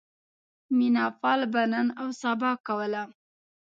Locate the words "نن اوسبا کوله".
1.71-3.03